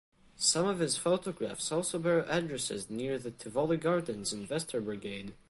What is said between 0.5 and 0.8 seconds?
of